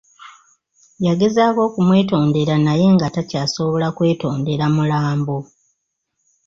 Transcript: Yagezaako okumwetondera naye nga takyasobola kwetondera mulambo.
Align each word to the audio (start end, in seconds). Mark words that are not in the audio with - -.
Yagezaako 1.05 1.59
okumwetondera 1.67 2.55
naye 2.65 2.85
nga 2.95 3.07
takyasobola 3.15 3.87
kwetondera 3.97 4.65
mulambo. 4.75 5.37